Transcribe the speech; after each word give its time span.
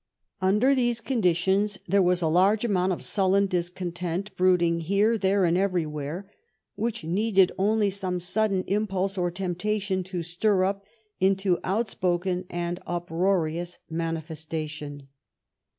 Under 0.41 0.69
all 0.69 0.75
these 0.75 0.99
conditions 0.99 1.77
there 1.87 2.01
was 2.01 2.23
a 2.23 2.27
large 2.27 2.65
amount 2.65 2.91
of 2.91 3.03
sullen 3.03 3.45
discontent, 3.45 4.35
brooding 4.35 4.79
here, 4.79 5.15
there, 5.15 5.45
and 5.45 5.55
every 5.55 5.85
where, 5.85 6.27
which 6.73 7.03
needed 7.03 7.51
only 7.55 7.91
some 7.91 8.19
sudden 8.19 8.63
impulse 8.65 9.15
or 9.15 9.29
temptation 9.29 10.03
to 10.05 10.23
stir 10.23 10.63
it 10.63 10.67
up 10.69 10.85
into 11.19 11.59
outspoken 11.63 12.45
and 12.49 12.79
uproarious 12.87 13.77
manifestation. 13.91 15.07